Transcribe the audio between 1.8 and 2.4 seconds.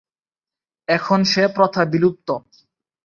বিলুপ্ত।